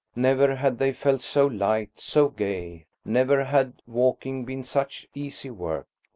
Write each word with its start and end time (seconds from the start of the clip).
Never 0.15 0.55
had 0.55 0.79
they 0.79 0.93
felt 0.93 1.21
so 1.21 1.45
light, 1.45 1.91
so 1.97 2.29
gay, 2.29 2.87
never 3.05 3.43
had 3.43 3.83
walking 3.85 4.45
been 4.45 4.63
such 4.63 5.07
easy 5.13 5.51
work. 5.51 5.85